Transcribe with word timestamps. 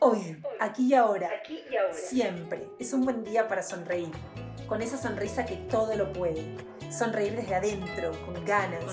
Hoy, 0.00 0.42
aquí 0.60 0.88
y 0.88 0.94
ahora, 0.94 1.30
siempre, 1.92 2.68
es 2.78 2.92
un 2.92 3.04
buen 3.04 3.22
día 3.22 3.46
para 3.46 3.62
sonreír, 3.62 4.10
con 4.66 4.82
esa 4.82 4.96
sonrisa 4.96 5.44
que 5.44 5.56
todo 5.56 5.94
lo 5.94 6.12
puede. 6.12 6.56
Sonreír 6.90 7.34
desde 7.36 7.54
adentro, 7.54 8.12
con 8.24 8.44
ganas. 8.44 8.84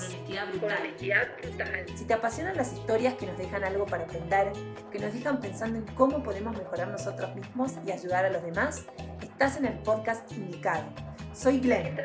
Con 0.59 0.71
honestidad 0.71 1.27
brutal. 1.41 1.85
Si 1.95 2.05
te 2.05 2.13
apasionan 2.13 2.57
las 2.57 2.73
historias 2.73 3.15
que 3.15 3.25
nos 3.25 3.37
dejan 3.37 3.63
algo 3.63 3.85
para 3.85 4.03
aprender, 4.03 4.52
que 4.91 5.00
nos 5.00 5.14
dejan 5.14 5.39
pensando 5.39 5.79
en 5.79 5.86
cómo 5.95 6.23
podemos 6.23 6.57
mejorar 6.57 6.88
nosotros 6.88 7.36
mismos 7.36 7.73
y 7.86 7.91
ayudar 7.91 8.25
a 8.25 8.30
los 8.30 8.44
demás, 8.44 8.86
estás 9.21 9.57
en 9.57 9.66
el 9.66 9.78
podcast 9.80 10.32
indicado. 10.32 10.86
Soy 11.34 11.60
Glenn. 11.60 12.00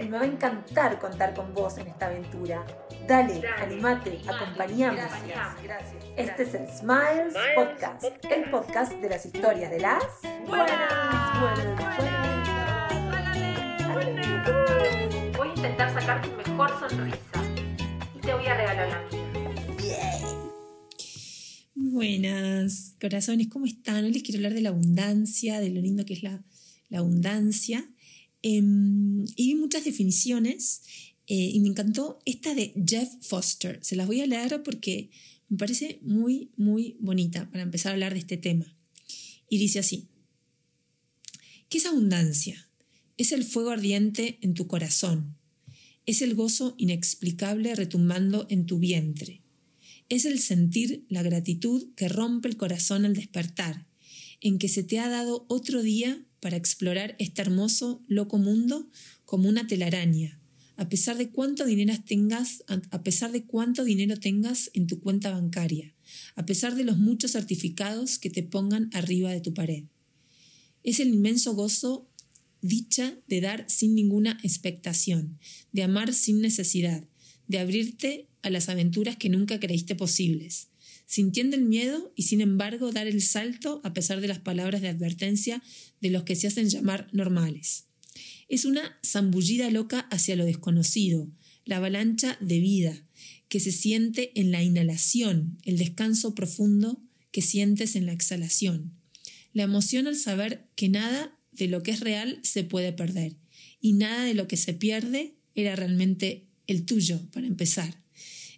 Y 0.00 0.08
me 0.08 0.18
va 0.18 0.24
a 0.24 0.26
encantar 0.26 0.98
contar 0.98 1.34
con 1.34 1.54
vos 1.54 1.78
en 1.78 1.88
esta 1.88 2.06
aventura. 2.06 2.64
Dale, 3.10 3.42
animate, 3.58 4.20
acompañame. 4.24 4.98
Gracias. 4.98 5.94
Este 6.16 6.44
es 6.44 6.54
el 6.54 6.68
Smiles 6.68 7.34
Podcast, 7.56 8.04
el 8.04 8.48
podcast 8.52 8.92
de 8.92 9.08
las 9.08 9.26
historias 9.26 9.68
de 9.68 9.80
las 9.80 10.04
Buenas. 10.46 11.40
buenas, 11.40 11.96
buenas. 11.96 12.48
Voy 15.36 15.48
a 15.48 15.52
intentar 15.56 15.92
sacar 15.92 16.22
tu 16.22 16.30
mejor 16.36 16.70
sonrisa 16.78 17.18
y 18.14 18.20
te 18.20 18.32
voy 18.32 18.46
a 18.46 18.56
regalar 18.56 18.88
la 18.88 19.02
mía. 19.10 19.96
Buenas, 21.74 22.94
corazones, 23.00 23.48
¿cómo 23.48 23.66
están? 23.66 24.04
Hoy 24.04 24.12
les 24.12 24.22
quiero 24.22 24.38
hablar 24.38 24.54
de 24.54 24.60
la 24.60 24.68
abundancia, 24.68 25.58
de 25.58 25.70
lo 25.70 25.80
lindo 25.80 26.04
que 26.04 26.12
es 26.12 26.22
la, 26.22 26.44
la 26.90 26.98
abundancia. 27.00 27.84
Em, 28.42 29.24
y 29.36 29.48
vi 29.48 29.54
muchas 29.56 29.84
definiciones 29.84 30.82
eh, 31.32 31.52
y 31.54 31.60
me 31.60 31.68
encantó 31.68 32.18
esta 32.24 32.56
de 32.56 32.74
Jeff 32.84 33.08
Foster. 33.20 33.78
Se 33.82 33.94
las 33.94 34.08
voy 34.08 34.20
a 34.20 34.26
leer 34.26 34.64
porque 34.64 35.10
me 35.48 35.58
parece 35.58 36.00
muy, 36.02 36.50
muy 36.56 36.96
bonita 36.98 37.48
para 37.52 37.62
empezar 37.62 37.90
a 37.90 37.92
hablar 37.92 38.14
de 38.14 38.18
este 38.18 38.36
tema. 38.36 38.76
Y 39.48 39.58
dice 39.58 39.78
así, 39.78 40.08
¿qué 41.68 41.78
es 41.78 41.86
abundancia? 41.86 42.68
Es 43.16 43.30
el 43.30 43.44
fuego 43.44 43.70
ardiente 43.70 44.40
en 44.40 44.54
tu 44.54 44.66
corazón. 44.66 45.36
Es 46.04 46.20
el 46.20 46.34
gozo 46.34 46.74
inexplicable 46.78 47.76
retumbando 47.76 48.48
en 48.50 48.66
tu 48.66 48.80
vientre. 48.80 49.42
Es 50.08 50.24
el 50.24 50.40
sentir 50.40 51.06
la 51.08 51.22
gratitud 51.22 51.94
que 51.94 52.08
rompe 52.08 52.48
el 52.48 52.56
corazón 52.56 53.04
al 53.04 53.14
despertar, 53.14 53.86
en 54.40 54.58
que 54.58 54.66
se 54.66 54.82
te 54.82 54.98
ha 54.98 55.08
dado 55.08 55.46
otro 55.48 55.80
día 55.80 56.26
para 56.40 56.56
explorar 56.56 57.14
este 57.20 57.40
hermoso, 57.40 58.02
loco 58.08 58.38
mundo 58.38 58.90
como 59.24 59.48
una 59.48 59.68
telaraña, 59.68 60.39
a 60.80 60.88
pesar 60.88 61.18
de 61.18 61.28
cuánto 61.28 61.66
dinero 61.66 61.92
tengas, 62.06 62.64
a 62.66 63.02
pesar 63.02 63.32
de 63.32 63.44
cuánto 63.44 63.84
dinero 63.84 64.16
tengas 64.16 64.70
en 64.72 64.86
tu 64.86 64.98
cuenta 64.98 65.30
bancaria, 65.30 65.94
a 66.36 66.46
pesar 66.46 66.74
de 66.74 66.84
los 66.84 66.96
muchos 66.96 67.32
certificados 67.32 68.18
que 68.18 68.30
te 68.30 68.42
pongan 68.42 68.88
arriba 68.94 69.30
de 69.30 69.42
tu 69.42 69.52
pared. 69.52 69.84
Es 70.82 70.98
el 70.98 71.08
inmenso 71.08 71.54
gozo 71.54 72.08
dicha 72.62 73.14
de 73.28 73.42
dar 73.42 73.66
sin 73.68 73.94
ninguna 73.94 74.40
expectación, 74.42 75.38
de 75.70 75.82
amar 75.82 76.14
sin 76.14 76.40
necesidad, 76.40 77.04
de 77.46 77.58
abrirte 77.58 78.30
a 78.40 78.48
las 78.48 78.70
aventuras 78.70 79.18
que 79.18 79.28
nunca 79.28 79.60
creíste 79.60 79.96
posibles, 79.96 80.68
sintiendo 81.04 81.56
el 81.56 81.66
miedo 81.66 82.10
y 82.16 82.22
sin 82.22 82.40
embargo 82.40 82.90
dar 82.90 83.06
el 83.06 83.20
salto 83.20 83.82
a 83.84 83.92
pesar 83.92 84.22
de 84.22 84.28
las 84.28 84.38
palabras 84.38 84.80
de 84.80 84.88
advertencia 84.88 85.62
de 86.00 86.08
los 86.08 86.22
que 86.22 86.36
se 86.36 86.46
hacen 86.46 86.70
llamar 86.70 87.06
normales. 87.12 87.89
Es 88.48 88.64
una 88.64 88.98
zambullida 89.04 89.70
loca 89.70 90.00
hacia 90.10 90.36
lo 90.36 90.44
desconocido, 90.44 91.28
la 91.64 91.76
avalancha 91.76 92.36
de 92.40 92.60
vida, 92.60 93.06
que 93.48 93.60
se 93.60 93.72
siente 93.72 94.32
en 94.40 94.50
la 94.50 94.62
inhalación, 94.62 95.58
el 95.64 95.78
descanso 95.78 96.34
profundo 96.34 97.02
que 97.32 97.42
sientes 97.42 97.96
en 97.96 98.06
la 98.06 98.12
exhalación, 98.12 98.92
la 99.52 99.64
emoción 99.64 100.06
al 100.06 100.16
saber 100.16 100.68
que 100.76 100.88
nada 100.88 101.38
de 101.52 101.68
lo 101.68 101.82
que 101.82 101.90
es 101.90 102.00
real 102.00 102.40
se 102.42 102.64
puede 102.64 102.92
perder 102.92 103.36
y 103.80 103.92
nada 103.92 104.24
de 104.24 104.34
lo 104.34 104.46
que 104.48 104.56
se 104.56 104.74
pierde 104.74 105.36
era 105.54 105.76
realmente 105.76 106.46
el 106.66 106.84
tuyo, 106.84 107.20
para 107.32 107.46
empezar. 107.46 108.02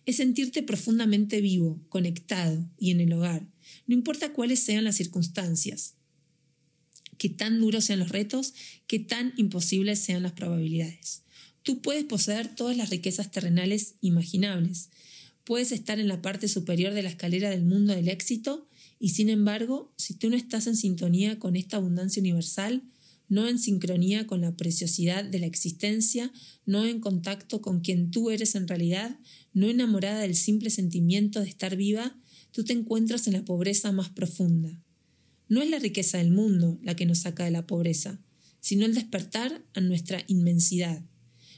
Es 0.05 0.17
sentirte 0.17 0.63
profundamente 0.63 1.41
vivo, 1.41 1.83
conectado 1.89 2.69
y 2.79 2.91
en 2.91 3.01
el 3.01 3.13
hogar, 3.13 3.47
no 3.87 3.95
importa 3.95 4.33
cuáles 4.33 4.61
sean 4.61 4.85
las 4.85 4.97
circunstancias, 4.97 5.95
que 7.23 7.29
tan 7.29 7.61
duros 7.61 7.85
sean 7.85 8.01
los 8.01 8.09
retos, 8.09 8.53
que 8.89 8.99
tan 8.99 9.33
imposibles 9.37 10.01
sean 10.01 10.25
las 10.25 10.33
probabilidades. 10.33 11.23
Tú 11.63 11.81
puedes 11.81 12.03
poseer 12.03 12.53
todas 12.53 12.77
las 12.77 12.91
riquezas 12.91 13.31
terrenales 13.31 13.95
imaginables, 14.01 14.91
puedes 15.45 15.71
estar 15.71 16.01
en 16.01 16.09
la 16.09 16.21
parte 16.21 16.49
superior 16.49 16.95
de 16.95 17.05
la 17.05 17.11
escalera 17.11 17.49
del 17.49 17.63
mundo 17.63 17.95
del 17.95 18.09
éxito 18.09 18.67
y 18.99 19.11
sin 19.11 19.29
embargo, 19.29 19.95
si 19.97 20.15
tú 20.15 20.31
no 20.31 20.37
estás 20.37 20.67
en 20.67 20.75
sintonía 20.75 21.39
con 21.39 21.55
esta 21.55 21.77
abundancia 21.77 22.19
universal, 22.19 22.83
no 23.29 23.47
en 23.47 23.61
sincronía 23.61 24.27
con 24.27 24.41
la 24.41 24.57
preciosidad 24.57 25.25
de 25.25 25.39
la 25.39 25.47
existencia, 25.47 26.33
no 26.67 26.85
en 26.85 26.99
contacto 26.99 27.63
con 27.63 27.83
quien 27.83 28.11
tú 28.11 28.31
eres 28.31 28.57
en 28.57 28.67
realidad, 28.67 29.17
no 29.53 29.69
enamorada 29.69 30.23
del 30.23 30.35
simple 30.35 30.71
sentimiento 30.71 31.39
de 31.39 31.49
estar 31.49 31.77
viva, 31.77 32.19
tú 32.51 32.65
te 32.65 32.73
encuentras 32.73 33.29
en 33.29 33.35
la 33.35 33.45
pobreza 33.45 33.93
más 33.93 34.09
profunda. 34.09 34.83
No 35.49 35.63
es 35.63 35.71
la 35.71 35.79
riqueza 35.79 36.19
del 36.19 36.31
mundo 36.31 36.79
la 36.83 36.97
que 36.97 37.07
nos 37.07 37.19
saca 37.21 37.45
de 37.45 37.51
la 37.51 37.67
pobreza, 37.67 38.21
sino 38.61 38.87
el 38.87 38.95
despertar 38.95 39.65
a 39.75 39.81
nuestra 39.81 40.25
inmensidad. 40.29 41.03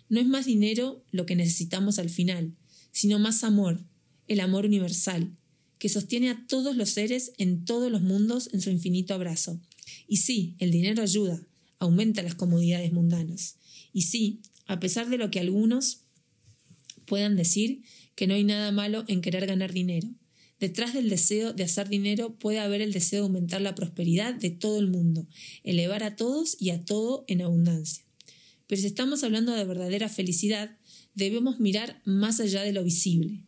No 0.09 0.21
es 0.21 0.27
más 0.27 0.47
dinero 0.47 1.05
lo 1.11 1.27
que 1.27 1.37
necesitamos 1.37 1.99
al 1.99 2.11
final, 2.11 2.55
sino 2.93 3.19
más 3.19 3.45
amor, 3.45 3.81
el 4.29 4.41
amor 4.41 4.67
universal, 4.67 5.37
que 5.79 5.89
sostiene 5.89 6.31
a 6.31 6.47
todos 6.47 6.77
los 6.77 6.91
seres 6.91 7.33
en 7.37 7.65
todos 7.65 7.91
los 7.91 8.03
mundos 8.03 8.49
en 8.53 8.61
su 8.61 8.71
infinito 8.71 9.15
abrazo. 9.15 9.61
Y 10.09 10.19
sí, 10.19 10.57
el 10.59 10.71
dinero 10.71 11.03
ayuda, 11.03 11.47
aumenta 11.79 12.23
las 12.23 12.35
comodidades 12.35 12.93
mundanas. 12.93 13.57
Y 13.93 14.03
sí, 14.03 14.41
a 14.67 14.81
pesar 14.81 15.11
de 15.11 15.19
lo 15.19 15.31
que 15.31 15.41
algunos 15.41 16.01
puedan 17.05 17.37
decir, 17.37 17.83
que 18.15 18.27
no 18.27 18.35
hay 18.35 18.45
nada 18.45 18.73
malo 18.73 19.05
en 19.09 19.21
querer 19.21 19.47
ganar 19.47 19.73
dinero. 19.73 20.09
Detrás 20.61 20.95
del 20.95 21.11
deseo 21.11 21.53
de 21.53 21.65
hacer 21.65 21.89
dinero 21.89 22.39
puede 22.39 22.59
haber 22.59 22.81
el 22.81 22.93
deseo 22.93 23.21
de 23.21 23.27
aumentar 23.27 23.61
la 23.61 23.75
prosperidad 23.75 24.35
de 24.35 24.51
todo 24.51 24.79
el 24.79 24.89
mundo, 24.89 25.27
elevar 25.63 26.03
a 26.03 26.17
todos 26.17 26.57
y 26.61 26.71
a 26.71 26.85
todo 26.85 27.25
en 27.27 27.43
abundancia. 27.43 28.05
Pero 28.67 28.81
si 28.81 28.87
estamos 28.87 29.25
hablando 29.25 29.53
de 29.53 29.65
verdadera 29.65 30.09
felicidad, 30.09 30.77
debemos 31.15 31.61
mirar 31.61 32.01
más 32.05 32.41
allá 32.41 32.63
de 32.63 32.73
lo 32.73 32.85
visible. 32.85 33.45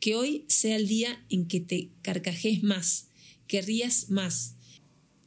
Que 0.00 0.14
hoy 0.14 0.44
sea 0.48 0.76
el 0.76 0.88
día 0.88 1.24
en 1.28 1.46
que 1.46 1.60
te 1.60 1.90
carcajes 2.02 2.62
más, 2.62 3.08
que 3.46 3.62
rías 3.62 4.10
más, 4.10 4.56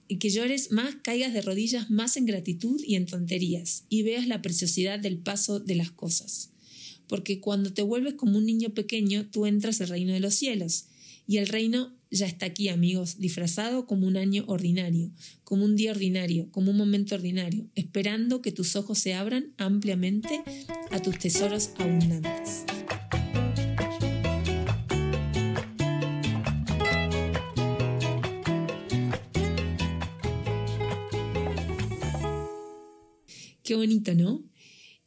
y 0.07 0.17
que 0.17 0.29
llores 0.29 0.71
más, 0.71 0.95
caigas 1.03 1.33
de 1.33 1.41
rodillas 1.41 1.89
más 1.89 2.17
en 2.17 2.25
gratitud 2.25 2.81
y 2.85 2.95
en 2.95 3.05
tonterías, 3.05 3.85
y 3.89 4.03
veas 4.03 4.27
la 4.27 4.41
preciosidad 4.41 4.99
del 4.99 5.17
paso 5.17 5.59
de 5.59 5.75
las 5.75 5.91
cosas. 5.91 6.51
Porque 7.07 7.39
cuando 7.39 7.73
te 7.73 7.81
vuelves 7.81 8.15
como 8.15 8.37
un 8.37 8.45
niño 8.45 8.73
pequeño, 8.73 9.29
tú 9.31 9.45
entras 9.45 9.81
al 9.81 9.89
reino 9.89 10.13
de 10.13 10.19
los 10.19 10.35
cielos, 10.35 10.85
y 11.27 11.37
el 11.37 11.47
reino 11.47 11.93
ya 12.11 12.27
está 12.27 12.45
aquí, 12.45 12.69
amigos, 12.69 13.17
disfrazado 13.17 13.87
como 13.87 14.05
un 14.05 14.17
año 14.17 14.43
ordinario, 14.47 15.11
como 15.43 15.65
un 15.65 15.75
día 15.75 15.91
ordinario, 15.91 16.49
como 16.51 16.71
un 16.71 16.77
momento 16.77 17.15
ordinario, 17.15 17.67
esperando 17.75 18.41
que 18.41 18.51
tus 18.51 18.75
ojos 18.75 18.99
se 18.99 19.13
abran 19.15 19.53
ampliamente 19.57 20.43
a 20.91 21.01
tus 21.01 21.17
tesoros 21.17 21.71
abundantes. 21.79 22.65
Qué 33.63 33.75
bonito, 33.75 34.13
¿no? 34.13 34.43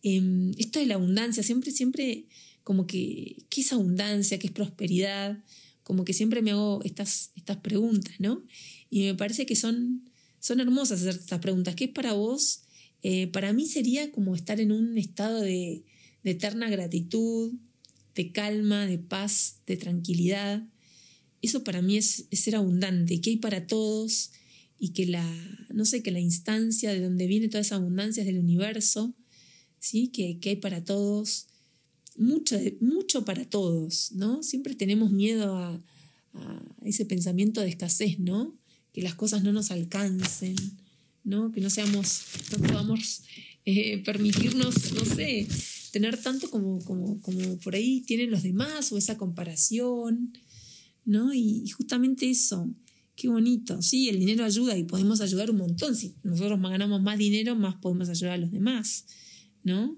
Em, 0.03 0.53
esto 0.59 0.81
de 0.81 0.87
la 0.87 0.95
abundancia, 0.95 1.43
siempre, 1.43 1.71
siempre 1.71 2.27
como 2.65 2.87
que, 2.87 3.45
¿qué 3.49 3.61
es 3.61 3.73
abundancia? 3.73 4.41
¿Qué 4.41 4.49
es 4.49 4.53
prosperidad? 4.53 5.45
Como 5.87 6.05
que 6.05 6.13
siempre 6.13 6.43
me 6.43 6.51
hago 6.51 6.83
estas, 6.83 7.31
estas 7.37 7.59
preguntas, 7.59 8.15
¿no? 8.19 8.45
Y 8.91 9.05
me 9.05 9.15
parece 9.15 9.47
que 9.47 9.55
son, 9.55 10.11
son 10.41 10.59
hermosas 10.59 11.01
hacer 11.01 11.15
estas 11.15 11.39
preguntas. 11.39 11.77
¿Qué 11.77 11.85
es 11.85 11.91
para 11.91 12.13
vos? 12.13 12.63
Eh, 13.05 13.29
para 13.29 13.53
mí 13.53 13.67
sería 13.67 14.11
como 14.11 14.35
estar 14.35 14.59
en 14.59 14.73
un 14.73 14.99
estado 14.99 15.41
de, 15.43 15.85
eterna 16.25 16.69
gratitud, 16.69 17.53
de 18.17 18.33
calma, 18.33 18.85
de 18.85 18.99
paz, 18.99 19.61
de 19.65 19.77
tranquilidad. 19.77 20.67
Eso 21.41 21.63
para 21.63 21.83
mí 21.83 21.97
es, 21.97 22.27
es 22.33 22.41
ser 22.41 22.57
abundante, 22.57 23.21
que 23.21 23.31
hay 23.31 23.37
para 23.37 23.69
todos 23.69 24.33
y 24.81 24.89
que 24.89 25.07
la, 25.07 25.25
no 25.73 25.85
sé, 25.85 26.03
que 26.03 26.11
la 26.11 26.19
instancia 26.19 26.93
de 26.93 27.01
donde 27.01 27.29
viene 27.29 27.49
toda 27.49 27.61
esa 27.61 27.77
abundancia 27.77 28.23
es 28.23 28.27
del 28.27 28.41
universo, 28.41 29.15
¿sí? 29.79 30.09
que, 30.09 30.41
que 30.41 30.49
hay 30.49 30.57
para 30.57 30.83
todos, 30.83 31.47
mucho, 32.19 32.57
mucho 32.81 33.25
para 33.25 33.45
todos, 33.45 34.13
¿no? 34.13 34.43
Siempre 34.43 34.75
tenemos 34.75 35.11
miedo 35.11 35.57
a, 35.57 35.83
ese 36.85 37.07
pensamiento 37.07 37.63
de 37.63 37.69
escasez, 37.69 38.19
¿no? 38.19 38.55
Que 38.93 39.01
las 39.01 39.15
cosas 39.15 39.43
no 39.43 39.53
nos 39.53 39.71
alcancen, 39.71 40.55
¿no? 41.25 41.51
Que 41.51 41.63
no 41.63 41.71
seamos, 41.71 42.25
no 42.53 42.59
podamos 42.59 43.23
eh, 43.65 44.03
permitirnos, 44.05 44.93
no 44.93 45.05
sé, 45.07 45.49
tener 45.93 46.21
tanto 46.21 46.51
como, 46.51 46.85
como, 46.85 47.19
como 47.23 47.57
por 47.61 47.75
ahí 47.75 48.03
tienen 48.03 48.31
los 48.31 48.43
demás 48.43 48.93
o 48.93 48.99
esa 48.99 49.17
comparación, 49.17 50.35
¿no? 51.07 51.33
Y, 51.33 51.63
y 51.65 51.69
justamente 51.71 52.29
eso, 52.29 52.69
Qué 53.17 53.29
bonito. 53.29 53.81
Sí, 53.81 54.11
el 54.11 54.21
dinero 54.21 54.45
ayuda 54.45 54.77
y 54.77 54.85
podemos 54.85 55.23
ayudar 55.23 55.51
un 55.51 55.57
montón. 55.57 55.97
Si 55.97 56.15
nosotros 56.23 56.61
ganamos 56.61 57.01
más 57.01 57.17
dinero, 57.17 57.57
más 57.57 57.77
podemos 57.77 58.11
ayudar 58.11 58.35
a 58.35 58.37
los 58.37 58.53
demás, 58.53 59.07
¿no? 59.65 59.97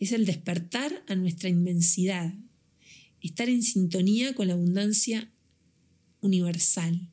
Es 0.00 0.10
el 0.10 0.26
despertar 0.26 1.04
a 1.06 1.14
nuestra 1.14 1.48
inmensidad, 1.48 2.34
estar 3.20 3.48
en 3.48 3.62
sintonía 3.62 4.34
con 4.34 4.48
la 4.48 4.54
abundancia 4.54 5.30
universal. 6.20 7.08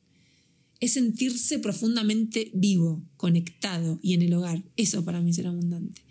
Es 0.80 0.94
sentirse 0.94 1.58
profundamente 1.58 2.50
vivo, 2.54 3.04
conectado 3.16 4.00
y 4.02 4.14
en 4.14 4.22
el 4.22 4.34
hogar. 4.34 4.64
Eso 4.76 5.04
para 5.04 5.20
mí 5.20 5.30
es 5.30 5.36
ser 5.36 5.46
abundante. 5.46 6.02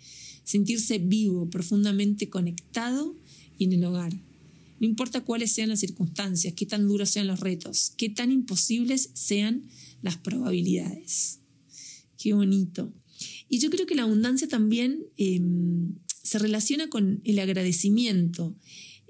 Sentirse 0.44 0.98
vivo, 0.98 1.50
profundamente 1.50 2.30
conectado 2.30 3.14
y 3.58 3.64
en 3.64 3.74
el 3.74 3.84
hogar. 3.84 4.12
No 4.80 4.86
importa 4.86 5.24
cuáles 5.24 5.52
sean 5.52 5.70
las 5.70 5.80
circunstancias, 5.80 6.54
qué 6.54 6.64
tan 6.64 6.86
duros 6.86 7.10
sean 7.10 7.26
los 7.26 7.40
retos, 7.40 7.92
qué 7.96 8.08
tan 8.08 8.30
imposibles 8.30 9.10
sean 9.14 9.64
las 10.02 10.16
probabilidades. 10.16 11.40
Qué 12.16 12.32
bonito. 12.32 12.92
Y 13.48 13.58
yo 13.58 13.70
creo 13.70 13.86
que 13.86 13.96
la 13.96 14.02
abundancia 14.02 14.46
también 14.46 15.04
em, 15.16 15.94
se 16.28 16.38
relaciona 16.38 16.88
con 16.88 17.20
el 17.24 17.38
agradecimiento. 17.38 18.54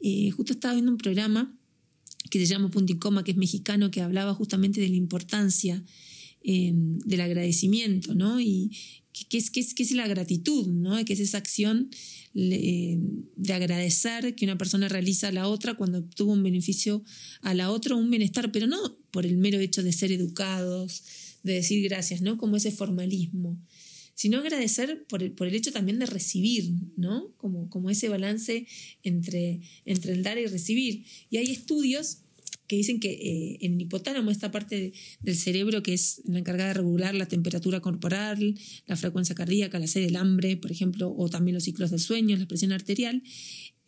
Eh, 0.02 0.30
justo 0.30 0.52
estaba 0.52 0.74
viendo 0.74 0.92
un 0.92 0.98
programa 0.98 1.54
que 2.30 2.38
se 2.38 2.46
llama 2.46 2.70
Punto 2.70 2.92
y 2.92 2.98
Coma, 2.98 3.24
que 3.24 3.32
es 3.32 3.36
mexicano, 3.36 3.90
que 3.90 4.00
hablaba 4.00 4.34
justamente 4.34 4.80
de 4.80 4.88
la 4.88 4.96
importancia 4.96 5.82
em, 6.42 6.98
del 7.00 7.20
agradecimiento, 7.20 8.14
¿no? 8.14 8.40
Y 8.40 8.70
qué 9.28 9.38
es, 9.38 9.50
qué 9.50 9.60
es, 9.60 9.74
es 9.76 9.92
la 9.92 10.06
gratitud, 10.06 10.68
¿no? 10.68 11.04
Que 11.04 11.14
es 11.14 11.20
esa 11.20 11.38
acción 11.38 11.90
de 12.34 13.52
agradecer 13.52 14.36
que 14.36 14.44
una 14.44 14.58
persona 14.58 14.88
realiza 14.88 15.28
a 15.28 15.32
la 15.32 15.48
otra 15.48 15.74
cuando 15.74 15.98
obtuvo 15.98 16.32
un 16.32 16.42
beneficio 16.44 17.02
a 17.40 17.54
la 17.54 17.72
otra, 17.72 17.96
un 17.96 18.10
bienestar, 18.10 18.52
pero 18.52 18.68
no 18.68 18.96
por 19.10 19.26
el 19.26 19.38
mero 19.38 19.58
hecho 19.58 19.82
de 19.82 19.92
ser 19.92 20.12
educados, 20.12 21.02
de 21.42 21.54
decir 21.54 21.82
gracias, 21.82 22.20
¿no? 22.20 22.38
Como 22.38 22.56
ese 22.56 22.70
formalismo, 22.70 23.58
sino 24.18 24.38
agradecer 24.38 25.04
por 25.08 25.22
el, 25.22 25.30
por 25.30 25.46
el 25.46 25.54
hecho 25.54 25.70
también 25.70 26.00
de 26.00 26.06
recibir, 26.06 26.72
¿no? 26.96 27.32
Como, 27.36 27.70
como 27.70 27.88
ese 27.88 28.08
balance 28.08 28.66
entre, 29.04 29.60
entre 29.84 30.12
el 30.12 30.24
dar 30.24 30.38
y 30.38 30.46
recibir. 30.46 31.04
Y 31.30 31.36
hay 31.36 31.52
estudios 31.52 32.18
que 32.66 32.74
dicen 32.74 32.98
que 32.98 33.12
eh, 33.12 33.58
en 33.60 33.74
el 33.74 33.82
hipotálamo, 33.82 34.32
esta 34.32 34.50
parte 34.50 34.92
del 35.20 35.36
cerebro 35.36 35.84
que 35.84 35.94
es 35.94 36.20
la 36.24 36.40
encargada 36.40 36.70
de 36.70 36.74
regular 36.74 37.14
la 37.14 37.26
temperatura 37.26 37.78
corporal, 37.78 38.58
la 38.86 38.96
frecuencia 38.96 39.36
cardíaca, 39.36 39.78
la 39.78 39.86
sed 39.86 40.04
del 40.04 40.16
hambre, 40.16 40.56
por 40.56 40.72
ejemplo, 40.72 41.14
o 41.16 41.28
también 41.28 41.54
los 41.54 41.62
ciclos 41.62 41.92
del 41.92 42.00
sueño, 42.00 42.36
la 42.36 42.48
presión 42.48 42.72
arterial, 42.72 43.22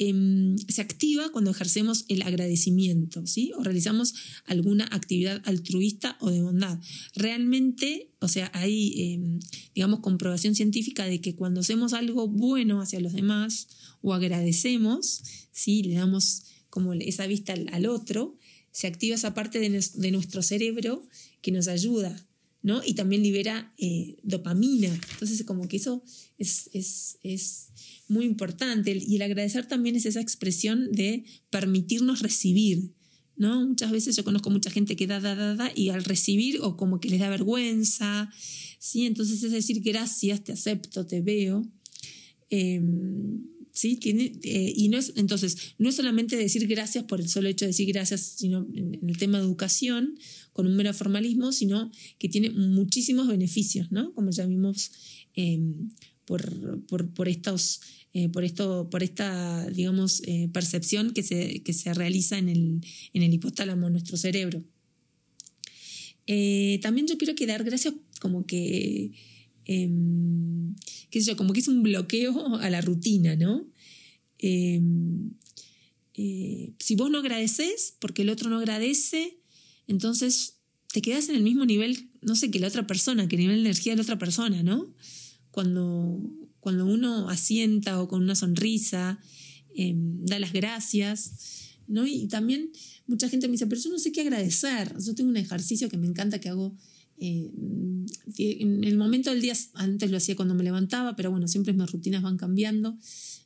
em, 0.01 0.57
se 0.57 0.81
activa 0.81 1.31
cuando 1.31 1.53
ejercemos 1.53 2.05
el 2.09 2.23
agradecimiento, 2.23 3.27
¿sí? 3.27 3.53
O 3.57 3.63
realizamos 3.63 4.15
alguna 4.47 4.89
actividad 4.91 5.41
altruista 5.45 6.17
o 6.21 6.31
de 6.31 6.43
bondad. 6.43 6.81
Realmente, 7.15 8.11
o 8.19 8.27
sea, 8.27 8.51
hay, 8.55 9.13
em, 9.13 9.41
digamos, 9.75 10.01
comprobación 10.01 10.55
científica 10.55 11.05
de 11.05 11.21
que 11.21 11.37
cuando 11.37 11.61
hacemos 11.61 11.93
algo 11.93 12.27
bueno 12.29 12.81
hacia 12.81 12.99
los 13.01 13.13
demás 13.13 13.69
o 14.01 14.15
agradecemos, 14.15 15.23
¿sí? 15.53 15.83
Le 15.83 15.95
damos 15.95 16.45
como 16.71 16.95
esa 16.95 17.27
vista 17.27 17.53
al 17.53 17.87
otro, 17.87 18.39
se 18.73 18.87
activa 18.87 19.17
esa 19.17 19.35
parte 19.35 19.59
de, 19.59 20.11
nuestro 20.11 20.43
cerebro 20.43 21.07
que 21.43 21.53
nos 21.53 21.69
ayuda, 21.69 22.27
¿no? 22.63 22.83
Y 22.85 22.95
también 22.95 23.23
libera 23.23 23.73
eh, 23.79 24.17
dopamina. 24.23 24.89
Entonces, 25.13 25.43
como 25.45 25.67
que 25.69 25.77
eso 25.77 26.03
es, 26.39 26.71
es, 26.73 27.69
muy 28.09 28.25
importante. 28.25 28.97
Y 29.07 29.17
el 29.17 29.23
agradecer 29.23 29.67
también 29.67 29.95
es 29.95 30.05
esa 30.05 30.21
expresión 30.21 30.91
de 30.91 31.25
permitirnos 31.49 32.23
recibir, 32.23 32.93
¿no? 33.37 33.67
Muchas 33.67 33.93
veces 33.93 34.17
yo 34.17 34.25
conozco 34.25 34.51
mucha 34.51 34.71
gente 34.71 34.97
que 34.97 35.07
da, 35.07 35.21
da, 35.21 35.37
da, 35.37 35.55
da, 35.55 35.73
y 35.75 35.91
al 35.91 36.03
recibir 36.03 36.59
o 36.61 36.77
como 36.77 36.99
que 36.99 37.09
les 37.09 37.21
da 37.21 37.29
vergüenza, 37.31 38.29
¿sí? 38.81 39.07
Entonces 39.07 39.43
es 39.45 39.53
decir, 39.53 39.81
gracias, 39.81 40.43
te 40.43 40.53
acepto, 40.53 41.07
te 41.07 41.21
veo. 41.21 41.71
Em, 42.51 43.45
¿sí? 43.73 43.97
Tiene, 43.97 44.33
eh, 44.43 44.73
y 44.77 44.89
no 44.89 44.99
es, 44.99 45.13
entonces, 45.17 45.75
no 45.79 45.89
es 45.89 45.97
solamente 45.97 46.37
decir 46.37 46.67
gracias 46.67 47.05
por 47.05 47.21
el 47.21 47.29
solo 47.29 47.49
hecho 47.49 47.65
de 47.65 47.71
decir 47.71 47.89
gracias, 47.89 48.21
sino 48.37 48.67
en, 48.75 49.01
el 49.09 49.17
tema 49.19 49.39
de 49.39 49.45
educación, 49.45 50.19
con 50.53 50.67
un 50.67 50.77
mero 50.77 50.93
formalismo, 50.93 51.53
sino 51.53 51.91
que 52.19 52.29
tiene 52.29 52.51
muchísimos 52.51 53.29
beneficios, 53.29 53.91
¿no? 53.91 54.13
Como 54.15 54.31
ya 54.31 54.47
vimos 54.47 54.93
em, 55.35 55.91
por, 56.25 56.85
por, 57.15 57.29
estos, 57.29 57.81
eh, 58.13 58.29
por, 58.29 58.45
esto, 58.45 58.89
por 58.91 59.03
esta, 59.03 59.69
digamos, 59.71 60.23
eh, 60.27 60.49
percepción 60.53 61.13
que 61.13 61.23
se, 61.23 61.63
que 61.63 61.73
se 61.73 61.93
realiza 61.95 62.39
en 62.39 62.49
el, 62.49 62.81
en 63.13 63.23
el 63.23 63.33
hipotálamo, 63.33 63.87
en 63.87 63.93
nuestro 63.93 64.17
cerebro. 64.17 64.65
también 66.83 67.07
yo 67.07 67.19
quiero 67.19 67.35
que 67.35 67.47
dar 67.47 67.65
gracias 67.65 67.95
como 68.21 68.47
que 68.47 69.13
Em, 69.71 70.75
qué 71.11 71.21
sé 71.21 71.31
yo, 71.31 71.37
como 71.37 71.53
que 71.53 71.61
es 71.61 71.69
un 71.69 71.83
bloqueo 71.83 72.57
a 72.57 72.71
la 72.71 72.81
rutina, 72.81 73.37
¿no? 73.37 73.67
Em, 74.39 75.33
eh, 76.15 76.73
si 76.79 76.97
vos 76.97 77.11
no 77.11 77.19
agradeces 77.19 77.95
porque 77.99 78.23
el 78.23 78.31
otro 78.31 78.51
no 78.51 78.59
agradece, 78.59 79.39
entonces 79.87 80.59
te 80.93 81.03
quedas 81.03 81.29
en 81.29 81.37
el 81.37 81.43
mismo 81.43 81.65
nivel, 81.67 82.11
no 82.21 82.35
sé, 82.35 82.51
que 82.51 82.59
la 82.59 82.69
otra 82.69 82.87
persona, 82.87 83.29
que 83.29 83.37
el 83.37 83.43
nivel 83.43 83.57
de 83.57 83.71
energía 83.71 83.93
de 83.93 83.97
la 83.97 84.03
otra 84.03 84.19
persona, 84.19 84.63
¿no? 84.63 84.95
Cuando, 85.51 86.21
cuando 86.61 86.87
uno 86.87 87.29
asienta 87.29 88.01
o 88.01 88.09
con 88.09 88.23
una 88.23 88.35
sonrisa, 88.35 89.21
em, 89.75 90.25
da 90.25 90.39
las 90.39 90.53
gracias, 90.53 91.77
¿no? 91.87 92.07
Y 92.07 92.29
también 92.29 92.71
mucha 93.07 93.29
gente 93.29 93.49
me 93.49 93.53
dice, 93.53 93.67
pero 93.67 93.81
yo 93.81 93.91
no 93.91 93.99
sé 93.99 94.13
qué 94.13 94.23
agradecer. 94.23 94.97
Yo 95.05 95.15
tengo 95.15 95.31
un 95.31 95.37
ejercicio 95.37 95.89
que 95.89 95.97
me 95.97 96.07
encanta 96.07 96.41
que 96.41 96.49
hago 96.49 96.77
eh, 97.21 97.53
en 98.39 98.83
el 98.83 98.97
momento 98.97 99.31
del 99.31 99.43
día, 99.43 99.55
antes 99.75 100.11
lo 100.11 100.17
hacía 100.17 100.37
cuando 100.37 100.55
me 100.55 100.65
levantaba, 100.65 101.17
pero 101.17 101.31
bueno, 101.31 101.49
siempre 101.49 101.75
mis 101.75 101.91
rutinas 101.91 102.23
van 102.23 102.39
cambiando. 102.39 102.97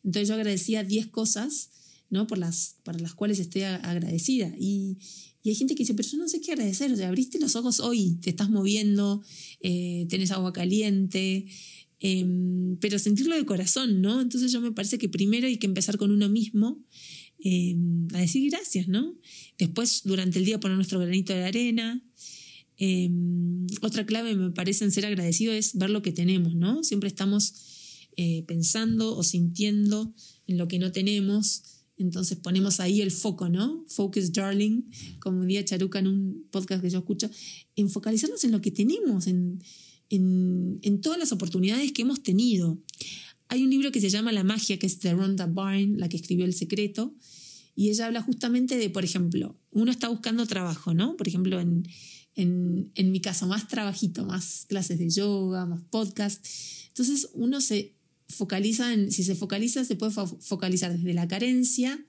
Entonces 0.04 0.28
yo 0.28 0.34
agradecía 0.34 0.84
10 0.84 1.08
cosas, 1.08 1.70
¿no? 2.08 2.26
Por 2.28 2.38
las, 2.38 2.76
para 2.84 2.98
las 3.00 3.14
cuales 3.14 3.40
estoy 3.40 3.62
agradecida. 3.62 4.54
Y, 4.58 4.98
y, 5.42 5.50
hay 5.50 5.56
gente 5.56 5.74
que 5.74 5.82
dice, 5.82 5.94
pero 5.94 6.08
yo 6.08 6.18
no 6.18 6.28
sé 6.28 6.40
qué 6.40 6.52
agradecer, 6.52 6.92
o 6.92 6.96
sea, 6.96 7.08
abriste 7.08 7.40
los 7.40 7.56
ojos 7.56 7.80
hoy, 7.80 8.18
te 8.20 8.30
estás 8.30 8.48
moviendo, 8.48 9.22
eh, 9.60 10.06
tenés 10.08 10.30
agua 10.30 10.52
caliente, 10.52 11.46
em, 11.98 12.76
pero 12.76 12.98
sentirlo 13.00 13.34
de 13.34 13.44
corazón, 13.44 14.00
¿no? 14.00 14.20
Entonces 14.20 14.52
yo 14.52 14.60
me 14.60 14.70
parece 14.70 14.98
que 14.98 15.08
primero 15.08 15.48
hay 15.48 15.56
que 15.56 15.66
empezar 15.66 15.96
con 15.96 16.12
uno 16.12 16.28
mismo. 16.28 16.80
Em, 17.40 18.06
a 18.14 18.20
decir 18.20 18.48
gracias, 18.50 18.88
¿no? 18.88 19.18
Después, 19.58 20.02
durante 20.04 20.38
el 20.38 20.44
día, 20.44 20.60
poner 20.60 20.76
nuestro 20.76 21.00
granito 21.00 21.34
de 21.34 21.44
arena, 21.44 22.02
Em, 22.76 23.66
otra 23.82 24.04
clave 24.04 24.34
me 24.34 24.50
parece 24.50 24.84
en 24.84 24.92
ser 24.92 25.06
agradecido 25.06 25.52
es 25.52 25.76
ver 25.78 25.90
lo 25.90 26.02
que 26.02 26.12
tenemos, 26.12 26.54
¿no? 26.54 26.82
Siempre 26.82 27.08
estamos 27.08 27.54
eh, 28.16 28.44
pensando 28.46 29.16
o 29.16 29.22
sintiendo 29.22 30.14
en 30.46 30.58
lo 30.58 30.68
que 30.68 30.78
no 30.78 30.92
tenemos, 30.92 31.62
entonces 31.96 32.38
ponemos 32.38 32.80
ahí 32.80 33.00
el 33.00 33.10
foco, 33.10 33.48
¿no? 33.48 33.84
Focus, 33.88 34.32
darling, 34.32 34.82
como 35.20 35.42
decía 35.42 35.64
Charuca 35.64 36.00
en 36.00 36.08
un 36.08 36.46
podcast 36.50 36.82
que 36.82 36.90
yo 36.90 36.98
escucho, 36.98 37.30
en 37.76 37.88
focalizarnos 37.88 38.42
en 38.44 38.50
lo 38.50 38.60
que 38.60 38.72
tenemos, 38.72 39.26
en, 39.28 39.62
en, 40.10 40.80
en 40.82 41.00
todas 41.00 41.18
las 41.18 41.32
oportunidades 41.32 41.92
que 41.92 42.02
hemos 42.02 42.22
tenido. 42.22 42.78
Hay 43.48 43.62
un 43.62 43.70
libro 43.70 43.92
que 43.92 44.00
se 44.00 44.10
llama 44.10 44.32
La 44.32 44.42
magia, 44.42 44.78
que 44.78 44.86
es 44.86 45.00
de 45.00 45.14
Rhonda 45.14 45.46
Byrne, 45.46 45.98
la 45.98 46.08
que 46.08 46.16
escribió 46.16 46.44
El 46.44 46.54
Secreto, 46.54 47.14
y 47.76 47.90
ella 47.90 48.06
habla 48.06 48.22
justamente 48.22 48.76
de, 48.76 48.90
por 48.90 49.04
ejemplo, 49.04 49.56
uno 49.70 49.90
está 49.90 50.08
buscando 50.08 50.46
trabajo, 50.46 50.94
¿no? 50.94 51.16
Por 51.16 51.28
ejemplo, 51.28 51.60
en, 51.60 51.84
en, 52.34 52.90
en 52.94 53.12
mi 53.12 53.20
caso, 53.20 53.46
más 53.46 53.68
trabajito, 53.68 54.24
más 54.24 54.66
clases 54.68 54.98
de 54.98 55.10
yoga, 55.10 55.66
más 55.66 55.82
podcast. 55.90 56.44
Entonces 56.88 57.28
uno 57.34 57.60
se 57.60 57.94
focaliza 58.28 58.92
en, 58.92 59.10
si 59.12 59.24
se 59.24 59.34
focaliza, 59.34 59.84
se 59.84 59.96
puede 59.96 60.12
focalizar 60.12 60.92
desde 60.96 61.14
la 61.14 61.28
carencia, 61.28 62.04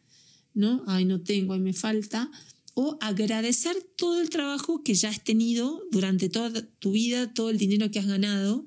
¿no? 0.54 0.84
Ay, 0.88 1.06
no 1.06 1.22
tengo, 1.22 1.54
ay, 1.54 1.60
me 1.60 1.74
falta, 1.74 2.32
o 2.74 2.98
agradecer 3.02 3.76
todo 3.96 4.22
el 4.22 4.30
trabajo 4.30 4.84
que 4.84 4.96
ya 4.96 5.10
has 5.10 5.24
tenido 5.24 5.82
durante 5.92 6.30
toda 6.30 6.62
tu 6.80 6.92
vida, 6.92 7.34
todo 7.34 7.50
el 7.50 7.58
dinero 7.58 7.90
que 7.92 8.00
has 8.00 8.08
ganado, 8.08 8.66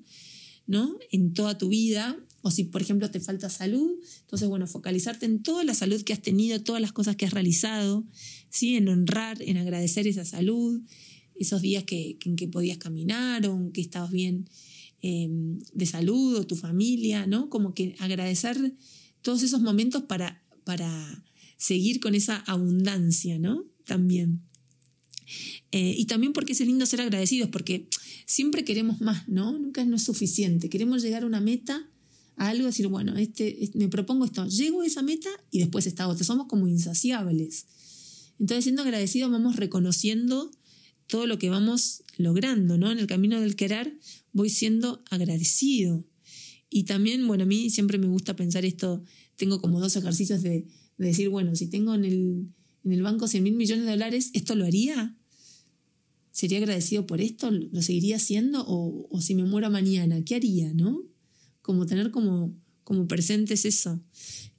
¿no? 0.66 0.98
En 1.10 1.34
toda 1.34 1.58
tu 1.58 1.68
vida, 1.68 2.16
o 2.42 2.50
si 2.50 2.64
por 2.64 2.80
ejemplo 2.80 3.10
te 3.10 3.20
falta 3.20 3.50
salud, 3.50 3.90
entonces 4.20 4.48
bueno, 4.48 4.66
focalizarte 4.66 5.26
en 5.26 5.42
toda 5.42 5.64
la 5.64 5.74
salud 5.74 6.02
que 6.02 6.12
has 6.12 6.22
tenido, 6.22 6.62
todas 6.62 6.80
las 6.80 6.92
cosas 6.92 7.16
que 7.16 7.26
has 7.26 7.32
realizado, 7.32 8.06
¿sí? 8.48 8.76
En 8.76 8.88
honrar, 8.88 9.42
en 9.42 9.56
agradecer 9.56 10.06
esa 10.06 10.24
salud, 10.24 10.80
esos 11.38 11.62
días 11.62 11.84
que, 11.84 12.18
en 12.24 12.36
que 12.36 12.48
podías 12.48 12.78
caminar 12.78 13.46
o 13.46 13.70
que 13.72 13.80
estabas 13.80 14.10
bien 14.10 14.48
em, 15.02 15.58
de 15.72 15.86
salud 15.86 16.36
o 16.36 16.46
tu 16.46 16.56
familia, 16.56 17.26
¿no? 17.26 17.48
Como 17.48 17.74
que 17.74 17.94
agradecer 17.98 18.74
todos 19.22 19.42
esos 19.42 19.60
momentos 19.60 20.02
para, 20.04 20.42
para 20.64 21.24
seguir 21.56 22.00
con 22.00 22.14
esa 22.14 22.36
abundancia, 22.46 23.38
¿no? 23.38 23.64
También. 23.84 24.42
Eh, 25.72 25.94
y 25.98 26.06
también 26.06 26.32
porque 26.32 26.52
es 26.52 26.60
lindo 26.60 26.86
ser 26.86 27.00
agradecidos, 27.00 27.50
porque 27.50 27.88
siempre 28.26 28.64
queremos 28.64 29.00
más, 29.00 29.28
¿no? 29.28 29.58
Nunca 29.58 29.84
no 29.84 29.96
es 29.96 30.02
suficiente. 30.02 30.70
Queremos 30.70 31.02
llegar 31.02 31.24
a 31.24 31.26
una 31.26 31.40
meta, 31.40 31.88
a 32.36 32.48
algo, 32.48 32.66
decir, 32.66 32.86
bueno, 32.88 33.16
este, 33.16 33.70
me 33.74 33.88
propongo 33.88 34.24
esto, 34.24 34.46
llego 34.46 34.82
a 34.82 34.86
esa 34.86 35.02
meta 35.02 35.28
y 35.50 35.58
después 35.58 35.86
está 35.86 36.08
otra. 36.08 36.24
Somos 36.24 36.46
como 36.46 36.68
insaciables. 36.68 37.66
Entonces, 38.38 38.64
siendo 38.64 38.82
agradecidos, 38.82 39.30
vamos 39.30 39.56
reconociendo 39.56 40.50
todo 41.08 41.26
lo 41.26 41.38
que 41.38 41.50
vamos 41.50 42.04
logrando, 42.16 42.78
¿no? 42.78 42.92
En 42.92 42.98
el 42.98 43.06
camino 43.06 43.40
del 43.40 43.56
querer 43.56 43.98
voy 44.32 44.50
siendo 44.50 45.02
agradecido. 45.10 46.04
Y 46.70 46.84
también, 46.84 47.26
bueno, 47.26 47.44
a 47.44 47.46
mí 47.46 47.70
siempre 47.70 47.98
me 47.98 48.06
gusta 48.06 48.36
pensar 48.36 48.64
esto, 48.64 49.02
tengo 49.36 49.60
como 49.60 49.80
dos 49.80 49.96
ejercicios 49.96 50.42
de, 50.42 50.66
decir, 50.98 51.28
bueno, 51.30 51.56
si 51.56 51.68
tengo 51.68 51.94
en 51.94 52.04
el, 52.04 52.48
en 52.84 52.92
el 52.92 53.02
banco 53.02 53.26
100 53.26 53.42
mil 53.42 53.54
millones 53.54 53.86
de 53.86 53.92
dólares, 53.92 54.30
¿esto 54.34 54.54
lo 54.54 54.64
haría? 54.64 55.16
¿Sería 56.30 56.58
agradecido 56.58 57.06
por 57.06 57.20
esto? 57.20 57.50
¿Lo 57.50 57.82
seguiría 57.82 58.16
haciendo? 58.16 58.64
¿O, 58.66 59.08
o 59.10 59.20
si 59.20 59.34
me 59.34 59.44
muero 59.44 59.70
mañana, 59.70 60.22
qué 60.24 60.34
haría, 60.34 60.72
no? 60.74 61.02
Como 61.62 61.86
tener 61.86 62.10
como, 62.10 62.54
como 62.84 63.08
presentes 63.08 63.64
eso 63.64 64.00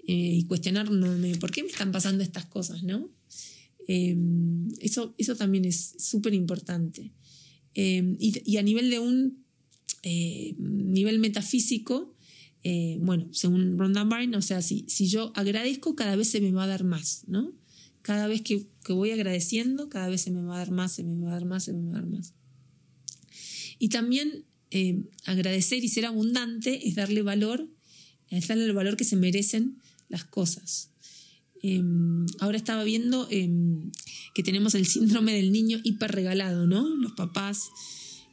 eh, 0.07 0.33
y 0.37 0.45
cuestionarme 0.45 1.35
por 1.35 1.51
qué 1.51 1.61
me 1.61 1.69
están 1.69 1.91
pasando 1.91 2.23
estas 2.23 2.45
cosas, 2.45 2.83
¿no? 2.83 3.09
Em, 3.91 4.67
eso, 4.81 5.15
eso 5.17 5.35
también 5.35 5.65
es 5.65 5.95
súper 5.97 6.35
importante. 6.35 7.11
Em, 7.73 8.17
y, 8.19 8.57
a 8.57 8.61
nivel 8.61 8.91
de 8.91 8.99
un 8.99 9.43
eh, 10.03 10.53
nivel 10.59 11.17
metafísico, 11.17 12.15
eh, 12.63 12.99
bueno, 13.01 13.29
según 13.31 13.79
Rhonda 13.79 14.03
Byrne, 14.03 14.37
o 14.37 14.43
sea, 14.43 14.61
si, 14.61 14.85
si 14.87 15.07
yo 15.07 15.31
agradezco, 15.33 15.95
cada 15.95 16.15
vez 16.15 16.29
se 16.29 16.39
me 16.39 16.51
va 16.51 16.65
a 16.65 16.67
dar 16.67 16.83
más, 16.83 17.23
¿no? 17.25 17.51
Cada 18.03 18.27
vez 18.27 18.43
que, 18.43 18.67
que, 18.83 18.93
voy 18.93 19.09
agradeciendo, 19.09 19.89
cada 19.89 20.07
vez 20.07 20.21
se 20.21 20.29
me 20.29 20.43
va 20.43 20.53
a 20.53 20.59
dar 20.59 20.71
más, 20.71 20.91
se 20.93 21.03
me 21.03 21.19
va 21.25 21.31
a 21.31 21.33
dar 21.33 21.45
más, 21.45 21.63
se 21.63 21.73
me 21.73 21.81
va 21.85 21.97
a 21.97 22.01
dar 22.01 22.05
más. 22.05 22.35
Y 23.79 23.89
también 23.89 24.45
em, 24.69 25.07
agradecer 25.25 25.83
y 25.83 25.87
ser 25.87 26.05
abundante 26.05 26.87
es 26.87 26.93
darle 26.93 27.23
valor, 27.23 27.67
es 28.27 28.47
darle 28.47 28.65
el 28.65 28.73
valor 28.73 28.97
que 28.97 29.03
se 29.03 29.15
merecen 29.15 29.79
las 30.09 30.25
cosas. 30.25 30.88
Em, 31.61 32.25
ahora 32.39 32.57
estaba 32.57 32.83
viendo 32.83 33.27
em, 33.29 33.91
que 34.33 34.43
tenemos 34.43 34.75
el 34.75 34.85
síndrome 34.85 35.33
del 35.33 35.51
niño 35.51 35.79
hiperregalado, 35.83 36.67
¿no? 36.67 36.87
Los 36.95 37.13
papás 37.13 37.69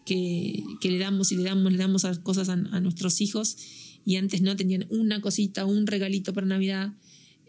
que, 0.05 0.63
le 0.83 0.99
damos 0.99 1.33
y 1.33 1.37
le 1.37 1.43
damos, 1.43 1.73
le 1.73 1.79
damos 1.79 2.07
cosas 2.23 2.49
a, 2.49 2.57
nuestros 2.57 3.21
hijos 3.21 3.57
y 4.05 4.17
antes 4.17 4.43
no 4.43 4.55
tenían 4.55 4.87
una 4.91 5.21
cosita, 5.21 5.67
un 5.67 5.87
regalito 5.89 6.33
para 6.33 6.47
Navidad. 6.47 6.95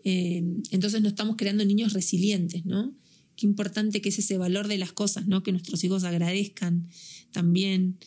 Em, 0.04 0.64
entonces 0.72 1.02
no 1.02 1.10
estamos 1.10 1.36
creando 1.38 1.64
niños 1.64 1.94
resilientes, 1.94 2.66
¿no? 2.66 2.96
Qué 3.36 3.46
importante 3.46 4.02
que 4.02 4.10
es 4.10 4.18
ese 4.18 4.40
valor 4.40 4.68
de 4.68 4.80
las 4.80 4.94
cosas, 4.94 5.28
¿no? 5.28 5.44
Que 5.44 5.52
nuestros 5.52 5.84
hijos 5.84 6.04
agradezcan 6.04 6.88
también 7.32 8.00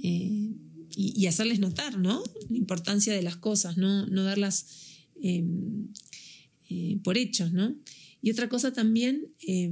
eh, 0.00 0.52
y, 0.94 1.26
hacerles 1.26 1.58
notar, 1.58 1.98
¿no? 1.98 2.22
La 2.48 2.56
importancia 2.56 3.12
de 3.12 3.22
las 3.22 3.36
cosas, 3.36 3.76
no, 3.76 4.06
no 4.06 4.22
darlas 4.22 4.66
eh, 6.68 6.98
por 7.04 7.16
hechos, 7.16 7.52
¿no? 7.52 7.74
Y 8.22 8.30
otra 8.30 8.48
cosa 8.48 8.72
también 8.72 9.28
eh, 9.46 9.70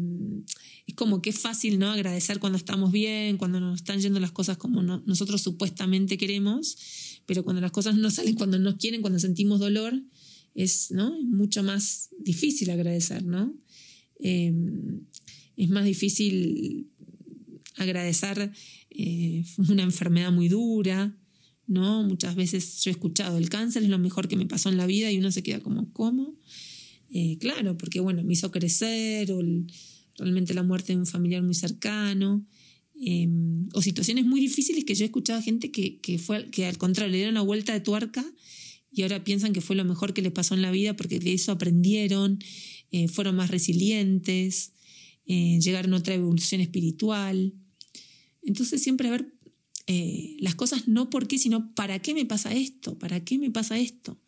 es 0.87 0.95
como 0.95 1.21
que 1.23 1.31
es 1.31 1.39
fácil, 1.39 1.79
¿no? 1.79 1.91
Agradecer 1.91 2.39
cuando 2.39 2.57
estamos 2.57 2.93
bien, 2.93 3.37
cuando 3.37 3.59
nos 3.59 3.81
están 3.81 4.01
yendo 4.01 4.21
las 4.21 4.31
cosas 4.31 4.59
como 4.59 4.83
nosotros 4.83 5.43
supuestamente 5.43 6.17
queremos, 6.17 6.77
pero 7.27 7.43
cuando 7.43 7.61
las 7.61 7.73
cosas 7.73 7.97
no 7.97 8.11
salen 8.11 8.37
cuando 8.37 8.59
nos 8.59 8.77
quieren, 8.77 9.01
cuando 9.01 9.19
sentimos 9.19 9.59
dolor, 9.59 10.01
es, 10.55 10.93
¿no? 10.93 11.19
es 11.19 11.25
mucho 11.25 11.65
más 11.65 12.11
difícil 12.21 12.71
agradecer, 12.71 13.25
¿no? 13.25 13.53
Eh, 14.21 14.55
es 15.57 15.69
más 15.71 15.85
difícil 15.85 16.91
agradecer 17.77 18.53
una 19.69 19.83
enfermedad 19.83 20.31
muy 20.31 20.49
dura, 20.49 21.19
¿no? 21.67 22.05
Muchas 22.05 22.37
veces 22.37 22.83
yo 22.83 22.91
he 22.91 22.93
escuchado, 22.93 23.39
el 23.39 23.49
cáncer 23.49 23.83
es 23.83 23.89
lo 23.89 23.99
mejor 23.99 24.29
que 24.29 24.37
me 24.37 24.47
pasó 24.47 24.69
en 24.69 24.77
la 24.77 24.87
vida 24.87 25.11
y 25.11 25.19
uno 25.19 25.33
se 25.33 25.43
queda 25.43 25.61
como, 25.61 25.93
¿cómo? 25.93 26.37
Eh, 27.11 27.39
claro, 27.39 27.77
porque 27.77 28.01
bueno, 28.01 28.25
me 28.25 28.33
hizo 28.33 28.51
crecer 28.51 29.31
o 29.33 29.41
realmente 30.19 30.55
la 30.55 30.63
muerte 30.63 30.93
de 30.93 30.99
un 30.99 31.07
familiar 31.07 31.43
muy 31.43 31.55
cercano. 31.55 32.47
Em, 32.97 33.69
o 33.73 33.83
situaciones 33.83 34.25
muy 34.25 34.41
difíciles 34.41 34.85
que 34.85 34.95
yo 34.95 35.05
he 35.05 35.07
escuchado 35.07 35.41
a 35.41 35.43
gente 35.43 35.73
que, 35.73 36.19
fue, 36.19 36.49
que 36.51 36.67
al 36.67 36.79
contrario 36.79 37.11
le 37.11 37.19
dieron 37.19 37.35
la 37.35 37.41
vuelta 37.41 37.73
de 37.73 37.81
tuerca 37.81 38.25
y 38.93 39.03
ahora 39.03 39.25
piensan 39.25 39.53
que 39.53 39.61
fue 39.61 39.75
lo 39.75 39.85
mejor 39.85 40.15
que 40.15 40.23
les 40.23 40.31
pasó 40.31 40.55
en 40.55 40.63
la 40.63 40.71
vida 40.71 40.95
porque 40.95 41.19
de 41.19 41.33
eso 41.33 41.51
aprendieron, 41.51 42.39
eh, 42.93 43.09
fueron 43.09 43.35
más 43.35 43.51
resilientes, 43.51 44.73
eh, 45.27 45.59
llegaron 45.61 45.93
a 45.95 45.97
otra 45.97 46.15
evolución 46.15 46.61
espiritual. 46.61 47.53
Entonces 48.43 48.83
siempre 48.83 49.09
a 49.09 49.13
ver 49.13 49.35
las 50.39 50.55
cosas 50.55 50.89
no 50.89 51.11
por 51.11 51.29
qué, 51.29 51.39
sino 51.39 51.75
para 51.75 51.99
qué 51.99 52.15
me 52.15 52.25
pasa 52.25 52.55
esto, 52.55 52.99
para 52.99 53.23
qué 53.23 53.39
me 53.39 53.51
pasa 53.51 53.79
esto. 53.79 54.19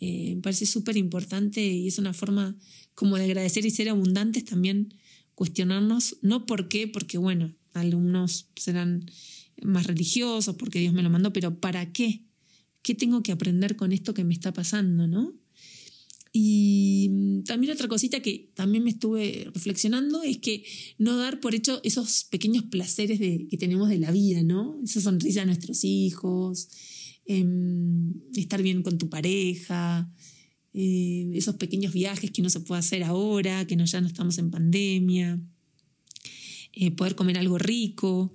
Eh, 0.00 0.34
me 0.36 0.42
parece 0.42 0.66
súper 0.66 0.96
importante 0.96 1.64
y 1.64 1.88
es 1.88 1.98
una 1.98 2.12
forma 2.12 2.56
como 2.94 3.16
de 3.16 3.24
agradecer 3.24 3.64
y 3.64 3.70
ser 3.70 3.88
abundantes 3.88 4.44
también 4.44 4.94
cuestionarnos, 5.34 6.18
no 6.22 6.46
por 6.46 6.68
qué, 6.68 6.86
porque 6.88 7.18
bueno, 7.18 7.54
alumnos 7.72 8.48
serán 8.56 9.10
más 9.62 9.86
religiosos, 9.86 10.56
porque 10.56 10.80
Dios 10.80 10.94
me 10.94 11.02
lo 11.02 11.10
mandó, 11.10 11.32
pero 11.32 11.58
¿para 11.58 11.92
qué? 11.92 12.22
¿Qué 12.82 12.94
tengo 12.94 13.22
que 13.22 13.32
aprender 13.32 13.76
con 13.76 13.92
esto 13.92 14.14
que 14.14 14.24
me 14.24 14.34
está 14.34 14.52
pasando, 14.52 15.06
no? 15.06 15.34
Y 16.36 17.42
también 17.46 17.72
otra 17.72 17.86
cosita 17.86 18.20
que 18.20 18.50
también 18.54 18.82
me 18.82 18.90
estuve 18.90 19.48
reflexionando 19.54 20.24
es 20.24 20.38
que 20.38 20.64
no 20.98 21.16
dar 21.16 21.38
por 21.38 21.54
hecho 21.54 21.80
esos 21.84 22.24
pequeños 22.24 22.64
placeres 22.64 23.20
de, 23.20 23.46
que 23.48 23.56
tenemos 23.56 23.88
de 23.88 23.98
la 23.98 24.10
vida, 24.10 24.42
¿no? 24.42 24.76
Esa 24.82 25.00
sonrisa 25.00 25.42
a 25.42 25.46
nuestros 25.46 25.84
hijos, 25.84 26.68
Em, 27.26 28.12
estar 28.36 28.60
bien 28.60 28.82
con 28.82 28.98
tu 28.98 29.08
pareja, 29.08 30.12
eh, 30.74 31.30
esos 31.34 31.54
pequeños 31.56 31.94
viajes 31.94 32.30
que 32.30 32.42
no 32.42 32.50
se 32.50 32.60
puede 32.60 32.80
hacer 32.80 33.02
ahora, 33.02 33.66
que 33.66 33.76
no, 33.76 33.84
ya 33.86 34.00
no 34.00 34.08
estamos 34.08 34.36
en 34.38 34.50
pandemia, 34.50 35.40
eh, 36.74 36.90
poder 36.90 37.14
comer 37.14 37.38
algo 37.38 37.56
rico, 37.56 38.34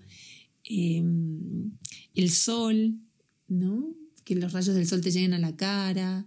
em, 0.64 1.72
el 2.16 2.32
sol, 2.32 3.00
¿no? 3.48 3.96
que 4.24 4.36
los 4.36 4.54
rayos 4.54 4.76
del 4.76 4.88
sol 4.88 5.02
te 5.02 5.12
lleguen 5.12 5.34
a 5.34 5.40
la 5.40 5.56
cara, 5.56 6.26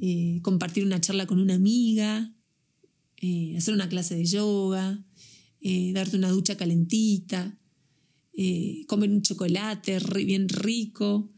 eh, 0.00 0.40
compartir 0.42 0.84
una 0.84 1.00
charla 1.00 1.26
con 1.26 1.38
una 1.38 1.54
amiga, 1.54 2.32
hacer 3.56 3.72
una 3.72 3.88
clase 3.88 4.14
de 4.16 4.26
yoga, 4.26 5.02
darte 5.94 6.16
una 6.16 6.28
ducha 6.28 6.58
calentita, 6.58 7.58
comer 8.86 9.10
un 9.10 9.22
chocolate 9.22 9.98
bien 10.26 10.46
rico, 10.50 11.32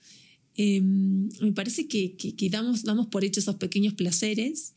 Em, 0.56 1.28
me 1.40 1.52
parece 1.52 1.86
que, 1.86 2.16
damos, 2.50 2.82
damos, 2.82 3.08
por 3.08 3.24
hecho 3.24 3.40
esos 3.40 3.56
pequeños 3.56 3.94
placeres 3.94 4.72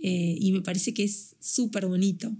eh, 0.00 0.36
y 0.38 0.52
me 0.52 0.60
parece 0.60 0.94
que 0.94 1.04
es 1.04 1.36
súper 1.40 1.86
bonito. 1.86 2.32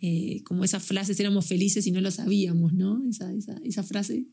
Eh, 0.00 0.42
como 0.44 0.62
esas 0.62 0.84
frases, 0.84 1.18
éramos 1.18 1.46
felices 1.46 1.86
y 1.86 1.90
no 1.90 2.00
lo 2.00 2.10
sabíamos, 2.10 2.72
¿no? 2.72 3.02
Esa, 3.10 3.32
esa, 3.32 3.58
esa, 3.64 3.82
frase, 3.82 4.26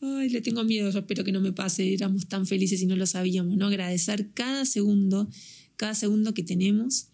ay, 0.00 0.28
le 0.28 0.40
tengo 0.40 0.64
miedo, 0.64 0.90
yo 0.90 0.98
espero 0.98 1.22
que 1.22 1.30
no 1.30 1.40
me 1.40 1.52
pase, 1.52 1.94
éramos 1.94 2.26
tan 2.26 2.46
felices 2.46 2.82
y 2.82 2.86
no 2.86 2.96
lo 2.96 3.06
sabíamos, 3.06 3.56
¿no? 3.56 3.66
Agradecer 3.66 4.32
cada 4.32 4.64
segundo, 4.64 5.30
cada 5.76 5.94
segundo 5.94 6.34
que 6.34 6.42
tenemos 6.42 7.10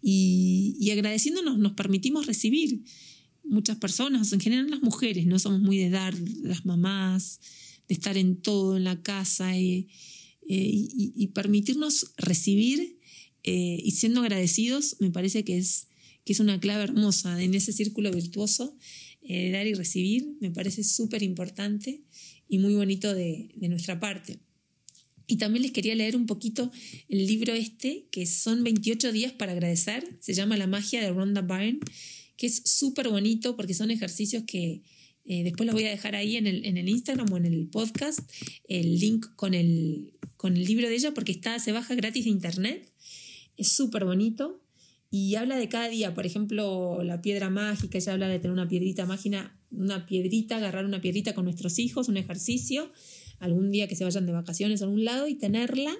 y, 0.00 0.76
y 0.78 0.90
agradeciéndonos 0.92 1.58
nos 1.58 1.72
permitimos 1.72 2.26
recibir. 2.26 2.84
Muchas 3.42 3.76
personas, 3.76 4.32
en 4.32 4.40
general 4.40 4.70
las 4.70 4.82
mujeres, 4.82 5.26
no 5.26 5.38
somos 5.40 5.60
muy 5.60 5.78
de 5.78 5.90
dar, 5.90 6.14
las 6.42 6.64
mamás, 6.64 7.40
de 7.88 7.94
estar 7.94 8.16
en 8.16 8.40
todo, 8.40 8.76
en 8.76 8.84
la 8.84 9.02
casa 9.02 9.56
eh, 9.56 9.86
y, 10.48 11.12
y, 11.16 11.26
permitirnos 11.28 12.12
recibir 12.16 12.98
eh, 13.42 13.80
y 13.82 13.90
siendo 13.92 14.20
agradecidos, 14.20 14.96
me 15.00 15.10
parece 15.10 15.44
que 15.44 15.58
es, 15.58 15.88
que 16.24 16.32
es 16.32 16.40
una 16.40 16.60
clave 16.60 16.84
hermosa 16.84 17.42
en 17.42 17.54
ese 17.54 17.72
círculo 17.72 18.10
virtuoso 18.10 18.76
dar 19.52 19.66
y 19.66 19.74
recibir, 19.74 20.36
me 20.40 20.52
parece 20.52 20.84
súper 20.84 21.24
importante 21.24 22.04
y 22.48 22.58
muy 22.58 22.76
bonito 22.76 23.12
de, 23.12 23.50
de 23.56 23.68
nuestra 23.68 23.98
parte. 23.98 24.38
Y 25.26 25.36
también 25.36 25.62
les 25.62 25.72
quería 25.72 25.94
leer 25.94 26.16
un 26.16 26.26
poquito 26.26 26.70
el 27.08 27.26
libro 27.26 27.52
este, 27.52 28.06
que 28.12 28.26
son 28.26 28.62
28 28.62 29.10
días 29.10 29.32
para 29.32 29.52
agradecer, 29.52 30.16
se 30.20 30.34
llama 30.34 30.56
La 30.56 30.68
magia 30.68 31.02
de 31.02 31.10
Rhonda 31.10 31.42
Byrne, 31.42 31.80
que 32.36 32.46
es 32.46 32.62
súper 32.64 33.08
bonito 33.08 33.56
porque 33.56 33.74
son 33.74 33.90
ejercicios 33.90 34.44
que, 34.46 34.82
eh, 35.26 35.42
después 35.42 35.66
los 35.66 35.74
voy 35.74 35.84
a 35.84 35.90
dejar 35.90 36.14
ahí 36.14 36.36
en 36.36 36.46
el, 36.46 36.64
en 36.64 36.76
el, 36.76 36.88
Instagram 36.88 37.32
o 37.32 37.36
en 37.36 37.46
el 37.46 37.66
podcast, 37.66 38.20
el 38.68 38.98
link 38.98 39.26
con 39.34 39.54
el, 39.54 40.14
con 40.36 40.56
el 40.56 40.64
libro 40.64 40.88
de 40.88 40.94
ella, 40.94 41.12
porque 41.14 41.32
está, 41.32 41.58
se 41.58 41.72
baja 41.72 41.94
gratis 41.94 42.24
de 42.24 42.30
internet. 42.30 42.88
Es 43.56 43.72
súper 43.72 44.04
bonito. 44.04 44.62
Y 45.10 45.34
habla 45.36 45.56
de 45.56 45.68
cada 45.68 45.88
día, 45.88 46.14
por 46.14 46.26
ejemplo, 46.26 47.02
la 47.02 47.22
piedra 47.22 47.50
mágica, 47.50 47.98
ella 47.98 48.12
habla 48.12 48.28
de 48.28 48.38
tener 48.38 48.52
una 48.52 48.68
piedrita 48.68 49.06
mágica, 49.06 49.56
una 49.70 50.06
piedrita, 50.06 50.56
agarrar 50.56 50.84
una 50.84 51.00
piedrita 51.00 51.34
con 51.34 51.44
nuestros 51.44 51.78
hijos, 51.78 52.08
un 52.08 52.16
ejercicio, 52.16 52.92
algún 53.38 53.70
día 53.70 53.88
que 53.88 53.96
se 53.96 54.04
vayan 54.04 54.26
de 54.26 54.32
vacaciones 54.32 54.80
a 54.80 54.84
algún 54.84 55.04
lado 55.04 55.28
y 55.28 55.34
tenerla 55.34 55.94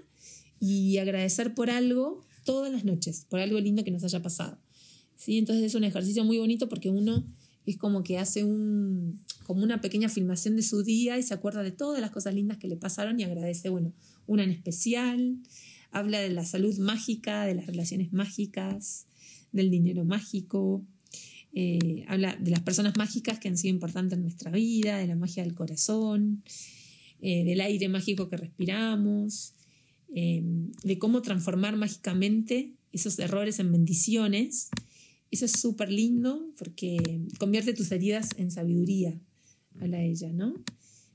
y 0.60 0.98
agradecer 0.98 1.54
por 1.54 1.70
algo 1.70 2.24
todas 2.44 2.72
las 2.72 2.84
noches, 2.84 3.26
por 3.28 3.40
algo 3.40 3.58
lindo 3.60 3.84
que 3.84 3.90
nos 3.90 4.04
haya 4.04 4.22
pasado. 4.22 4.58
¿Sí? 5.16 5.38
Entonces 5.38 5.64
es 5.64 5.74
un 5.74 5.84
ejercicio 5.84 6.24
muy 6.24 6.38
bonito 6.38 6.68
porque 6.68 6.90
uno 6.90 7.24
es 7.66 7.76
como 7.76 8.02
que 8.02 8.18
hace 8.18 8.44
un, 8.44 9.20
como 9.44 9.62
una 9.62 9.80
pequeña 9.80 10.08
filmación 10.08 10.56
de 10.56 10.62
su 10.62 10.82
día 10.82 11.18
y 11.18 11.22
se 11.22 11.34
acuerda 11.34 11.62
de 11.62 11.72
todas 11.72 12.00
las 12.00 12.10
cosas 12.10 12.34
lindas 12.34 12.58
que 12.58 12.68
le 12.68 12.76
pasaron 12.76 13.18
y 13.18 13.24
agradece, 13.24 13.68
bueno, 13.68 13.92
una 14.26 14.44
en 14.44 14.50
especial, 14.50 15.36
habla 15.90 16.20
de 16.20 16.30
la 16.30 16.44
salud 16.44 16.78
mágica, 16.78 17.44
de 17.44 17.54
las 17.54 17.66
relaciones 17.66 18.12
mágicas, 18.12 19.06
del 19.52 19.70
dinero 19.70 20.04
mágico, 20.04 20.84
eh, 21.52 22.04
habla 22.06 22.36
de 22.36 22.50
las 22.50 22.60
personas 22.60 22.96
mágicas 22.96 23.38
que 23.38 23.48
han 23.48 23.56
sido 23.56 23.74
importantes 23.74 24.16
en 24.16 24.22
nuestra 24.22 24.50
vida, 24.50 24.98
de 24.98 25.06
la 25.06 25.16
magia 25.16 25.42
del 25.42 25.54
corazón, 25.54 26.42
eh, 27.20 27.44
del 27.44 27.60
aire 27.62 27.88
mágico 27.88 28.28
que 28.28 28.36
respiramos, 28.36 29.54
eh, 30.14 30.42
de 30.84 30.98
cómo 30.98 31.22
transformar 31.22 31.76
mágicamente 31.76 32.74
esos 32.92 33.18
errores 33.18 33.58
en 33.58 33.72
bendiciones. 33.72 34.68
Eso 35.30 35.44
es 35.44 35.52
súper 35.52 35.90
lindo 35.90 36.52
porque 36.58 37.20
convierte 37.38 37.74
tus 37.74 37.90
heridas 37.92 38.30
en 38.36 38.50
sabiduría, 38.50 39.20
habla 39.80 40.02
ella, 40.02 40.32
¿no? 40.32 40.54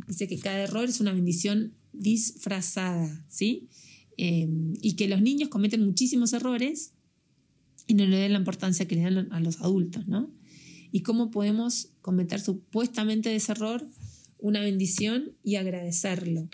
Dice 0.08 0.28
que 0.28 0.38
cada 0.40 0.60
error 0.64 0.90
es 0.90 1.00
una 1.00 1.14
bendición 1.14 1.74
disfrazada, 1.94 3.26
¿sí? 3.30 3.70
y 4.18 4.94
que 4.98 5.08
los 5.08 5.22
niños 5.22 5.50
cometen 5.50 5.84
muchísimos 5.84 6.34
errores 6.34 6.94
y 7.88 7.96
no 7.96 8.06
le 8.06 8.18
den 8.18 8.34
la 8.34 8.40
importancia 8.40 8.88
que 8.88 8.96
le 8.96 9.02
dan 9.02 9.32
a 9.32 9.40
los 9.40 9.62
adultos, 9.62 10.08
¿no? 10.08 10.32
Y 10.92 11.02
cómo 11.02 11.32
podemos 11.32 11.90
cometer 12.02 12.40
supuestamente 12.40 13.36
ese 13.36 13.54
error 13.54 13.90
una 14.38 14.60
bendición 14.60 15.32
y 15.44 15.56
agradecerlo, 15.56 16.50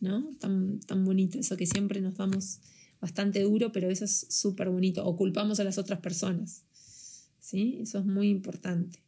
¿no? 0.00 0.30
Tan, 0.38 0.80
tan 0.80 1.04
bonito, 1.04 1.38
eso 1.38 1.56
que 1.56 1.66
siempre 1.66 2.00
nos 2.00 2.14
damos 2.14 2.60
bastante 3.00 3.42
duro, 3.42 3.70
pero 3.70 3.90
eso 3.90 4.06
es 4.06 4.26
súper 4.30 4.70
bonito, 4.70 5.04
o 5.04 5.16
culpamos 5.16 5.60
a 5.60 5.64
las 5.64 5.76
otras 5.76 6.00
personas, 6.00 6.64
¿sí? 7.44 7.78
Eso 7.80 7.98
es 7.98 8.06
muy 8.06 8.30
importante. 8.30 9.00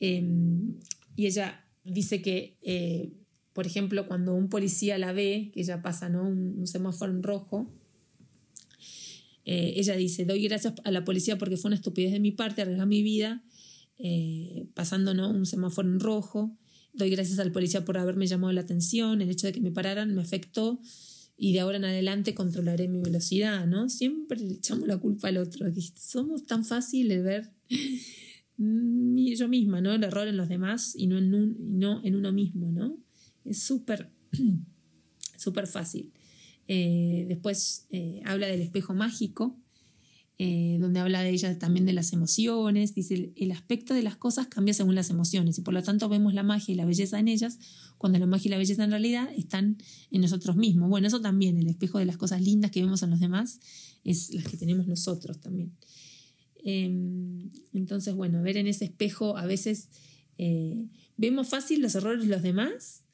Em, 0.00 0.78
y 1.14 1.26
ella 1.26 1.62
dice 1.84 2.22
que, 2.22 2.56
eh, 2.62 3.12
por 3.52 3.66
ejemplo, 3.66 4.06
cuando 4.06 4.34
un 4.34 4.48
policía 4.48 4.96
la 4.98 5.12
ve, 5.12 5.50
que 5.52 5.60
ella 5.60 5.82
pasa, 5.82 6.08
¿no? 6.08 6.26
Un, 6.26 6.66
semáforo 6.66 7.12
en 7.12 7.22
rojo, 7.22 7.70
eh, 9.44 9.74
ella 9.76 9.94
dice, 9.94 10.24
doy 10.24 10.42
gracias 10.42 10.74
a 10.84 10.90
la 10.90 11.04
policía 11.04 11.38
porque 11.38 11.56
fue 11.56 11.68
una 11.68 11.76
estupidez 11.76 12.12
de 12.12 12.20
mi 12.20 12.32
parte 12.32 12.62
arriesgar 12.62 12.86
mi 12.86 13.02
vida 13.02 13.44
eh, 13.98 14.66
pasando 14.74 15.12
un 15.12 15.46
semáforo 15.46 15.88
en 15.88 16.00
rojo. 16.00 16.56
Doy 16.94 17.10
gracias 17.10 17.38
al 17.38 17.52
policía 17.52 17.84
por 17.84 17.98
haberme 17.98 18.26
llamado 18.26 18.52
la 18.54 18.62
atención. 18.62 19.20
El 19.20 19.30
hecho 19.30 19.46
de 19.46 19.52
que 19.52 19.60
me 19.60 19.70
pararan 19.70 20.14
me 20.14 20.22
afectó 20.22 20.80
y 21.36 21.52
de 21.52 21.60
ahora 21.60 21.76
en 21.76 21.84
adelante 21.84 22.34
controlaré 22.34 22.88
mi 22.88 23.00
velocidad, 23.00 23.66
¿no? 23.66 23.90
Siempre 23.90 24.40
le 24.40 24.54
echamos 24.54 24.88
la 24.88 24.96
culpa 24.96 25.28
al 25.28 25.36
otro. 25.36 25.66
Somos 25.94 26.46
tan 26.46 26.64
fáciles 26.64 27.18
de 27.18 27.22
ver 27.22 27.55
yo 29.36 29.48
misma, 29.48 29.80
¿no? 29.80 29.92
El 29.92 30.04
error 30.04 30.28
en 30.28 30.36
los 30.36 30.48
demás 30.48 30.94
y 30.96 31.06
no 31.06 31.18
en, 31.18 31.34
un, 31.34 31.78
no 31.78 32.00
en 32.04 32.16
uno 32.16 32.32
mismo, 32.32 32.70
¿no? 32.72 32.98
Es 33.44 33.62
súper, 33.62 34.10
súper 35.36 35.66
fácil. 35.66 36.12
Eh, 36.68 37.26
después 37.28 37.86
eh, 37.90 38.20
habla 38.24 38.46
del 38.46 38.60
espejo 38.60 38.94
mágico, 38.94 39.56
eh, 40.38 40.76
donde 40.80 41.00
habla 41.00 41.22
de 41.22 41.30
ella 41.30 41.58
también 41.58 41.86
de 41.86 41.92
las 41.92 42.12
emociones. 42.12 42.94
Dice, 42.94 43.32
el, 43.34 43.52
aspecto 43.52 43.94
de 43.94 44.02
las 44.02 44.16
cosas 44.16 44.48
cambia 44.48 44.74
según 44.74 44.94
las 44.94 45.10
emociones 45.10 45.58
y 45.58 45.62
por 45.62 45.72
lo 45.72 45.82
tanto 45.82 46.08
vemos 46.08 46.34
la 46.34 46.42
magia 46.42 46.72
y 46.72 46.76
la 46.76 46.84
belleza 46.84 47.18
en 47.18 47.28
ellas, 47.28 47.58
cuando 47.98 48.18
la 48.18 48.26
magia 48.26 48.48
y 48.48 48.50
la 48.50 48.58
belleza 48.58 48.84
en 48.84 48.90
realidad 48.90 49.30
están 49.36 49.78
en 50.10 50.20
nosotros 50.20 50.56
mismos. 50.56 50.90
Bueno, 50.90 51.06
eso 51.06 51.20
también, 51.20 51.56
el 51.58 51.68
espejo 51.68 51.98
de 51.98 52.04
las 52.04 52.16
cosas 52.16 52.42
lindas 52.42 52.70
que 52.70 52.82
vemos 52.82 53.02
en 53.02 53.10
los 53.10 53.20
demás, 53.20 53.60
es 54.04 54.32
las 54.34 54.44
que 54.44 54.56
tenemos 54.56 54.86
nosotros 54.86 55.40
también. 55.40 55.72
Em, 56.68 57.50
entonces, 57.72 58.14
bueno, 58.14 58.42
ver 58.42 58.56
en 58.56 58.66
ese 58.66 58.84
espejo 58.84 59.36
a 59.38 59.46
veces 59.46 59.88
vemos 61.16 61.48
fácil 61.48 61.80
los 61.80 61.94
errores 61.94 62.24
de 62.24 62.28
los 62.28 62.42
demás 62.42 63.06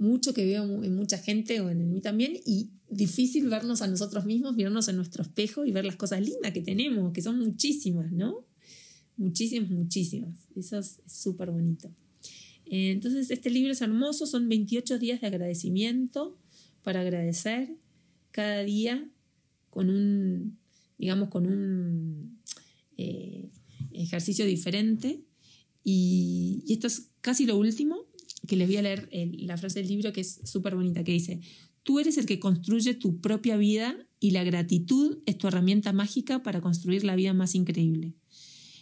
mucho 0.00 0.32
que 0.32 0.46
veo 0.46 0.82
en 0.82 0.96
mucha 0.96 1.18
gente 1.18 1.60
o 1.60 1.68
en 1.68 1.90
mí 1.90 2.00
también 2.00 2.32
y 2.46 2.70
difícil 2.88 3.48
vernos 3.50 3.82
a 3.82 3.86
nosotros 3.86 4.24
mismos, 4.24 4.56
mirarnos 4.56 4.88
en 4.88 4.96
nuestro 4.96 5.22
espejo 5.22 5.66
y 5.66 5.72
ver 5.72 5.84
las 5.84 5.96
cosas 5.96 6.22
lindas 6.22 6.52
que 6.52 6.62
tenemos, 6.62 7.12
que 7.12 7.20
son 7.20 7.38
muchísimas, 7.38 8.10
¿no? 8.10 8.46
Muchísimas, 9.18 9.70
muchísimas. 9.70 10.34
Eso 10.56 10.78
es 10.78 11.00
súper 11.06 11.50
bonito. 11.50 11.90
Eh, 12.64 12.92
entonces, 12.92 13.30
este 13.30 13.50
libro 13.50 13.72
es 13.72 13.82
hermoso, 13.82 14.24
son 14.24 14.48
28 14.48 14.98
días 14.98 15.20
de 15.20 15.26
agradecimiento 15.26 16.38
para 16.82 17.00
agradecer 17.00 17.76
cada 18.30 18.64
día 18.64 19.06
con 19.68 19.90
un, 19.90 20.56
digamos, 20.96 21.28
con 21.28 21.46
un 21.46 22.39
eh, 23.00 23.50
ejercicio 23.92 24.44
diferente. 24.44 25.24
Y, 25.82 26.64
esto 26.68 26.86
es 26.86 27.08
casi 27.20 27.46
lo 27.46 27.56
último, 27.56 27.96
que 28.46 28.56
les 28.56 28.68
voy 28.68 28.76
a 28.76 28.82
leer 28.82 29.08
la 29.12 29.56
frase 29.56 29.80
del 29.80 29.88
libro 29.88 30.12
que 30.12 30.22
es 30.22 30.40
súper 30.44 30.74
bonita, 30.74 31.04
que 31.04 31.12
dice, 31.12 31.40
tú 31.82 31.98
eres 31.98 32.18
el 32.18 32.26
que 32.26 32.38
construye 32.38 32.94
tu 32.94 33.20
propia 33.20 33.56
vida 33.56 33.96
y 34.18 34.30
la 34.32 34.44
gratitud 34.44 35.18
es 35.26 35.38
tu 35.38 35.48
herramienta 35.48 35.92
mágica 35.92 36.42
para 36.42 36.60
construir 36.60 37.04
la 37.04 37.16
vida 37.16 37.32
más 37.32 37.54
increíble. 37.54 38.14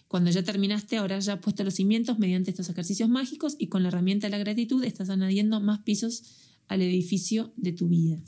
Cuando 0.08 0.30
ya 0.30 0.42
terminaste, 0.42 0.96
ahora 0.96 1.18
ya 1.18 1.34
has 1.34 1.40
puesto 1.40 1.64
los 1.64 1.74
cimientos 1.74 2.18
mediante 2.18 2.50
estos 2.50 2.68
ejercicios 2.70 3.08
mágicos 3.08 3.56
y 3.58 3.68
con 3.68 3.82
la 3.82 3.88
herramienta 3.88 4.26
de 4.26 4.30
la 4.32 4.38
gratitud 4.38 4.82
estás 4.82 5.10
añadiendo 5.10 5.60
más 5.60 5.80
pisos 5.80 6.22
al 6.66 6.82
edificio 6.82 7.52
de 7.56 7.72
tu 7.72 7.88
vida. 7.88 8.18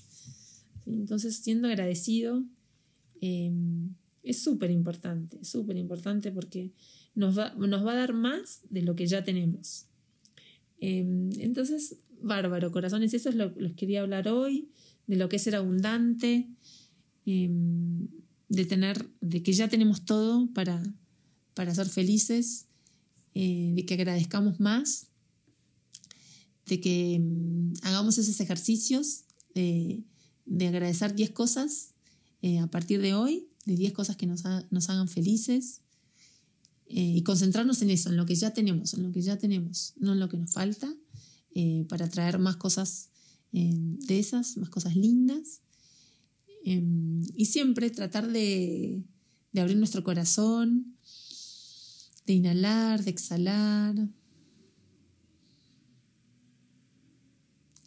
Entonces, 0.87 1.37
siendo 1.37 1.69
agradecido 1.69 2.45
em, 3.21 3.95
es 4.23 4.43
súper 4.43 4.71
importante, 4.71 5.45
súper 5.45 5.77
importante 5.77 6.31
porque 6.33 6.73
nos 7.15 7.39
va, 7.39 7.55
nos 7.55 7.85
va 7.85 7.93
a 7.93 7.97
dar 7.97 8.13
más 8.13 8.61
de 8.71 8.83
lo 8.83 8.95
que 8.95 9.07
ya 9.07 9.25
tenemos. 9.25 9.87
Em, 10.79 11.31
entonces, 11.41 11.97
bárbaro, 12.23 12.71
corazones, 12.71 13.15
eso 13.15 13.29
es 13.29 13.35
lo 13.35 13.55
que 13.55 13.61
les 13.61 13.75
quería 13.75 14.03
hablar 14.03 14.29
hoy, 14.29 14.69
de 15.07 15.17
lo 15.17 15.29
que 15.29 15.37
es 15.37 15.43
ser 15.43 15.57
abundante, 15.57 16.49
em, 17.27 18.09
de 18.49 18.65
tener, 18.65 19.09
de 19.21 19.43
que 19.43 19.53
ya 19.53 19.69
tenemos 19.69 20.05
todo 20.05 20.49
para, 20.53 20.83
para 21.55 21.75
ser 21.75 21.87
felices, 21.87 22.67
eh, 23.35 23.73
de 23.75 23.87
que 23.87 23.95
agradezcamos 23.95 24.61
más, 24.61 25.09
de 26.67 26.81
que 26.81 27.15
em, 27.15 27.73
hagamos 27.83 28.19
esos 28.19 28.41
ejercicios 28.41 29.25
de, 29.55 30.05
agradecer 30.67 31.15
10 31.15 31.31
cosas 31.31 31.95
eh, 32.43 32.59
a 32.59 32.67
partir 32.67 33.01
de 33.01 33.15
hoy, 33.15 33.50
de 33.71 33.77
10 33.77 33.93
cosas 33.93 34.17
que 34.17 34.27
nos, 34.27 34.43
nos 34.71 34.91
hagan 34.91 35.09
felices, 35.09 35.83
eh, 36.93 37.19
y 37.19 37.23
concentrarnos 37.23 37.83
en 37.83 37.91
eso, 37.91 38.11
en 38.11 38.17
lo 38.17 38.27
que 38.27 38.35
ya 38.35 38.53
tenemos, 38.53 38.95
en 38.95 39.05
lo 39.05 39.13
que 39.13 39.23
ya 39.23 39.39
tenemos, 39.39 39.95
no 39.97 40.13
en 40.13 40.19
lo 40.19 40.29
que 40.29 40.37
nos 40.37 40.51
falta, 40.51 40.93
eh, 41.55 41.87
para 41.89 42.09
traer 42.09 42.41
más 42.41 42.57
cosas 42.57 43.11
eh, 43.53 43.71
de 43.73 44.19
esas, 44.19 44.57
más 44.57 44.71
cosas 44.71 44.97
lindas. 44.97 45.61
y 46.65 47.45
siempre 47.47 47.91
tratar 47.91 48.27
de, 48.31 49.05
de 49.53 49.61
abrir 49.61 49.77
nuestro 49.77 50.03
corazón, 50.03 50.97
de 52.27 52.33
inhalar, 52.35 53.05
de 53.05 53.11
exhalar. 53.11 54.09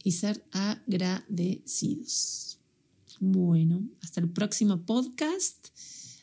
Y 0.06 0.14
ser 0.14 0.46
agradecidos. 0.52 2.58
Bueno, 3.20 3.82
hasta 4.02 4.22
el 4.22 4.30
próximo 4.30 4.86
podcast 4.86 5.70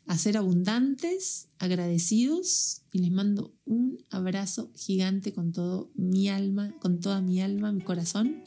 a 0.07 0.19
ser 0.19 0.37
abundantes, 0.37 1.49
agradecidos 1.59 2.83
y 2.93 2.99
les 2.99 3.13
mando 3.13 3.55
un 3.65 4.05
abrazo 4.11 4.71
gigante 4.75 5.33
con 5.33 5.53
todo 5.53 5.91
mi 5.95 6.29
alma, 6.29 6.75
con 6.81 7.01
toda 7.01 7.21
mi 7.21 7.41
alma, 7.41 7.73
mi 7.73 7.81
corazón 7.81 8.43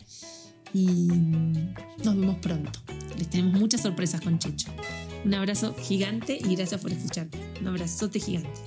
y 0.73 1.07
nos 2.03 2.17
vemos 2.17 2.37
pronto. 2.39 2.79
Les 3.17 3.29
tenemos 3.29 3.59
muchas 3.59 3.81
sorpresas 3.81 4.21
con 4.21 4.39
Checho. 4.39 4.71
Un 5.23 5.33
abrazo 5.35 5.73
gigante 5.75 6.37
y 6.37 6.55
gracias 6.55 6.81
por 6.81 6.91
escuchar. 6.91 7.29
Un 7.61 7.67
abrazote 7.67 8.19
gigante. 8.19 8.59